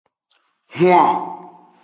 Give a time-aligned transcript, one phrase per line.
[0.75, 1.11] Hwen.